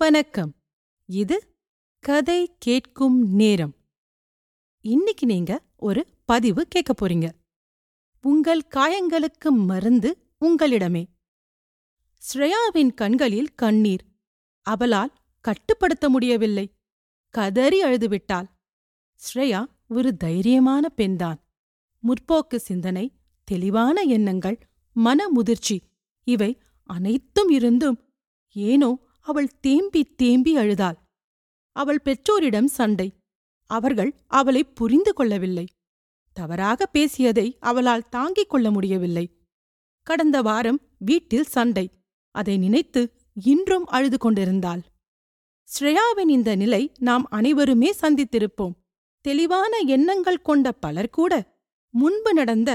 வணக்கம். 0.00 0.54
இது 1.06 1.56
கதை 1.98 2.56
கேட்கும் 2.58 3.32
நேரம். 3.32 3.76
இன்னைக்கு 4.80 5.26
நீங்க 5.26 5.62
ஒரு 5.76 6.06
பதிவு 6.24 6.66
கேட்க 6.66 6.94
போறீங்க. 6.94 7.30
உங்கள் 8.20 8.62
காயங்களுக்கு 8.70 9.50
மருந்து 9.50 10.34
உங்களிடமே. 10.40 11.04
ஸ்ரேயாவின் 12.18 12.94
கண்களில் 12.94 13.54
கண்ணீர். 13.54 14.04
அவளால் 14.60 15.16
கட்டுப்படுத்த 15.40 16.08
முடியவில்லை. 16.08 16.74
கதறி 17.28 17.82
அழுதுவிட்டாள். 17.82 18.46
ஸ்ரேயா 19.14 19.64
ஒரு 19.88 20.16
தைரியமான 20.24 20.86
பெண்தான். 20.86 21.44
முற்போக்கு 22.02 22.56
சிந்தனை 22.56 23.12
தெளிவான 23.44 24.02
எண்ணங்கள் 24.02 24.66
மனமுதிர்ச்சி 24.96 25.80
இவை 26.22 26.60
அனைத்தும் 26.82 27.48
இருந்தும் 27.48 28.12
ஏனோ 28.52 28.98
அவள் 29.30 29.50
தேம்பி 29.60 30.02
தேம்பி 30.04 30.56
அழுதாள். 30.56 30.98
அவள் 31.76 32.00
பெற்றோரிடம் 32.00 32.66
சண்டை. 32.66 33.08
அவர்கள் 33.70 34.10
அவளை 34.26 34.64
புரிந்து 34.64 35.12
கொள்ளவில்லை. 35.12 35.66
தவறாக 36.32 36.86
பேசியதை 36.86 37.56
அவளால் 37.60 38.08
தாங்கிக் 38.08 38.50
கொள்ள 38.50 38.70
முடியவில்லை. 38.70 39.26
கடந்த 40.06 40.42
வாரம் 40.42 40.80
வீட்டில் 40.98 41.50
சண்டை. 41.56 41.86
அதை 42.34 42.58
நினைத்து 42.58 43.02
இன்றும் 43.44 43.86
அழுது 43.86 44.18
கொண்டிருந்தாள். 44.18 44.82
ஸ்ரேயாவின் 45.68 46.28
இந்த 46.28 46.56
நிலை 46.56 46.92
நாம் 46.98 47.24
அனைவருமே 47.30 47.90
சந்தித்திருப்போம். 48.00 48.76
தெளிவான 49.24 49.76
எண்ணங்கள் 49.86 50.42
கொண்ட 50.42 50.72
பலர் 50.72 51.10
கூட 51.10 51.32
முன்பு 51.94 52.32
நடந்த 52.32 52.70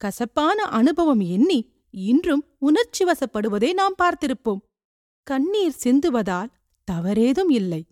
கசப்பான 0.00 0.62
அனுபவம் 0.62 1.22
எண்ணி 1.34 1.60
இன்றும் 1.90 2.44
உணர்ச்சி 2.58 3.04
வசப்படுவதை 3.04 3.72
நாம் 3.72 3.94
பார்த்திருப்போம். 4.02 4.62
கண்ணீர் 5.26 5.80
சிந்துவதால் 5.84 6.50
தவறேதும் 6.88 7.50
இல்லை. 7.50 7.82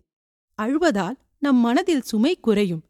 அழுவதால் 0.59 1.17
நம் 1.39 1.55
மனதில் 1.55 2.01
சுமை 2.01 2.39
குறையும். 2.39 2.83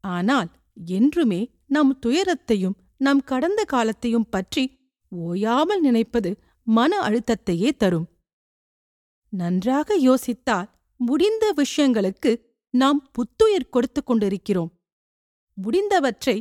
ஆனால் 0.00 0.48
என்றுமே 0.74 1.40
நம் 1.66 1.98
துயரத்தையும் 1.98 2.76
நம் 2.96 3.22
கடந்த 3.24 3.64
காலத்தையும் 3.64 4.28
பற்றி 4.28 4.64
ஓயாமல் 5.08 5.80
நினைப்பது 5.80 6.30
மன 6.66 6.98
அழுத்தத்தையே 7.08 7.70
தரும். 7.76 8.06
நன்றாக 9.32 9.96
யோசித்தால் 9.98 10.68
முடிந்த 11.00 11.44
விஷயங்களுக்கு 11.56 12.32
நாம் 12.74 13.10
புத்துயிர் 13.12 13.70
கொடுத்துக் 13.70 14.06
கொண்டிருக்கிறோம். 14.06 14.72
முடிந்தவற்றை 15.58 16.36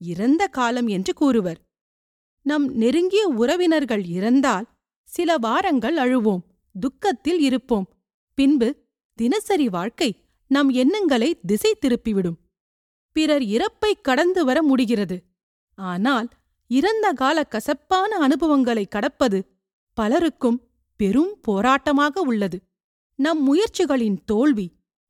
இறந்த 0.00 0.42
காலம் 0.46 0.86
என்று 0.86 1.12
கூறுவர். 1.14 1.60
நம் 2.46 2.66
நெருங்கிய 2.74 3.28
உறவினர்கள் 3.28 4.04
இறந்தால் 4.04 4.66
சில 5.08 5.36
வாரங்கள் 5.38 5.96
அழுவோம். 5.96 6.42
துக்கத்தில் 6.74 7.40
இருப்போம். 7.40 7.86
பின்பு 8.38 8.68
தினசரி 9.18 9.68
வாழ்க்கை 9.68 10.10
நம் 10.50 10.70
எண்ணங்களை 10.72 11.30
திசை 11.46 11.72
திருப்பிவிடும். 11.80 12.38
பிறர் 13.16 13.44
இறப்பை 13.54 13.92
கடந்து 14.02 14.40
வர 14.44 14.58
முடிகிறது. 14.62 15.16
ஆனால் 15.78 16.28
இறந்த 16.70 17.06
கால 17.12 17.38
கசப்பான 17.44 18.18
அனுபவங்களை 18.18 18.84
கடப்பது 18.86 19.38
பலருக்கும் 19.98 20.58
பெரும் 21.00 21.32
போராட்டமாக 21.48 22.14
உள்ளது. 22.20 22.58
நம் 23.18 23.40
முயற்சிகளின் 23.48 24.18
தோல்வி 24.24 24.66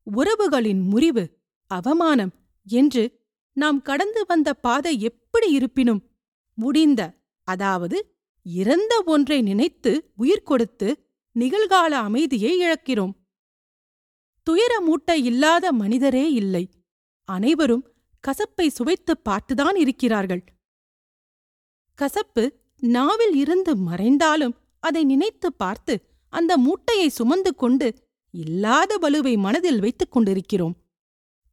உறவுகளின் 0.07 0.83
முறிவு 0.83 1.25
அவமானம் 1.71 2.33
என்று 2.67 3.05
நாம் 3.57 3.79
கடந்து 3.83 4.25
வந்த 4.27 4.51
பாதை 4.55 4.93
எப்படி 5.01 5.49
இருப்பினும் 5.53 6.03
முடிந்த 6.59 7.03
அதாவது 7.49 7.99
இறந்த 8.47 8.93
ஒன்றை 9.05 9.39
நினைத்து 9.43 9.93
உயிர் 10.17 10.43
கொடுத்து 10.43 10.89
நிகழ்கால 11.39 11.91
அமைதியை 11.91 12.61
இழக்கிறோம். 12.61 13.13
துயரமூட்ட 14.51 15.13
இல்லாத 15.13 15.73
மனிதரே 15.73 16.33
இல்லை. 16.33 16.71
அனைவரும் 17.25 17.93
கசப்பை 18.27 18.67
சுவைத்துப் 18.67 19.29
பார்த்துதான் 19.29 19.77
இருக்கிறார்கள். 19.77 20.45
கசப்பு 21.95 22.53
நாவில் 22.79 23.35
இருந்து 23.35 23.77
மறைந்தாலும் 23.77 24.55
அதை 24.81 25.05
நினைத்துப் 25.05 25.59
பார்த்து 25.59 26.09
அந்த 26.29 26.59
மூட்டையை 26.59 27.09
சுமந்து 27.09 27.55
கொண்டு 27.55 27.95
இல்லாத 28.31 28.99
வலுவை 28.99 29.39
மனதில் 29.39 29.81
வைத்துக் 29.81 30.13
கொண்டிருக்கிறோம். 30.13 30.77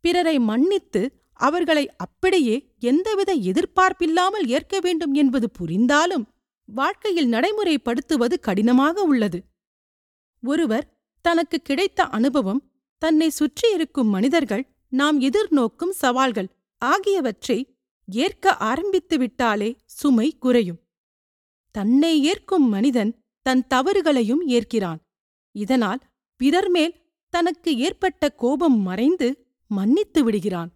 பிறரை 0.02 0.40
மன்னித்து 0.40 1.24
அவர்களை 1.34 1.96
அப்படியே 1.96 2.74
எந்தவித 2.80 3.34
எதிர்பார்ப்பில்லாமல் 3.34 4.48
ஏற்க 4.48 4.80
வேண்டும் 4.80 5.14
என்பது 5.14 5.50
புரிந்தாலும் 5.50 6.28
வாழ்க்கையில் 6.66 7.28
நடைமுறைப்படுத்துவது 7.28 8.40
கடினமாக 8.40 9.02
உள்ளது. 9.02 9.49
ஒருவர் 10.44 10.98
தனக்கு 11.22 11.62
கிடைத்த 11.62 12.04
அனுபவம் 12.04 12.72
தன்னை 12.98 13.30
சுற்றியிருக்கும் 13.30 14.08
மனிதர்கள் 14.08 14.68
நாம் 14.90 15.22
எதிர்நோக்கும் 15.22 15.90
சவால்கள் 15.90 16.50
ஆகியவற்றை 16.78 17.78
ஏற்க 18.06 18.58
ஆரம்பித்து 18.58 19.18
விட்டாலே 19.18 19.78
சுமை 19.86 20.38
குறையும். 20.38 20.80
தன்னை 21.72 22.24
ஏற்கும் 22.24 22.70
மனிதன் 22.70 23.16
தன் 23.42 23.68
தவறுகளையும் 23.70 24.46
ஏற்கிறான். 24.46 25.00
இதனால் 25.52 26.00
பிறர் 26.36 26.70
மேல் 26.70 26.96
தனக்கு 27.30 27.78
ஏற்பட்ட 27.78 28.30
கோபம் 28.30 28.80
மறைந்து 28.80 29.46
மன்னித்து 29.68 30.24
விடுகிறான். 30.24 30.72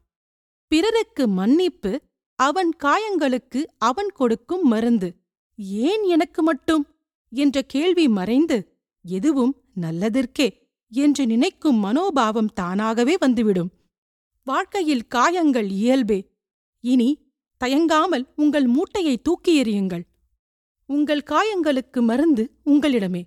பிறருக்கு 0.67 1.27
மன்னிப்பு 1.27 2.01
அவன் 2.35 2.71
காயங்களுக்கு 2.83 3.65
அவன் 3.77 4.09
கொடுக்கும் 4.09 4.61
மருந்து. 4.61 5.15
ஏன் 5.57 6.03
எனக்கு 6.03 6.43
மட்டும்? 6.43 6.87
என்ற 7.29 7.61
கேள்வி 7.61 8.07
மறைந்து 8.07 8.72
எதுவும் 9.03 9.61
நல்லதற்கே 9.81 10.49
என்று 10.89 11.25
நினைக்கும் 11.25 11.75
மனோபாவம் 11.75 12.53
தானாகவே 12.53 13.17
வந்துவிடும். 13.19 13.71
வாழ்க்கையில் 14.43 15.07
காயங்கள் 15.07 15.69
இயல்பே. 15.69 16.31
இனி 16.79 17.31
தயங்காமல் 17.57 18.33
உங்கள் 18.35 18.67
மூட்டையை 18.67 19.21
தூக்கி 19.21 19.61
எறியுங்கள். 19.61 20.01
உங்கள் 20.85 21.23
காயங்களுக்கு 21.25 22.01
மருந்து 22.01 22.59
உங்களிடமே. 22.65 23.23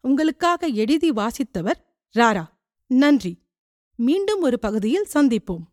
உங்களுக்காக 0.00 0.66
எழுதி 0.66 1.10
வாசித்தவர் 1.10 1.80
ராரா. 2.18 2.44
நன்றி. 2.86 3.40
மீண்டும் 3.96 4.40
ஒரு 4.40 4.58
பகுதியில் 4.58 5.06
சந்திப்போம். 5.14 5.71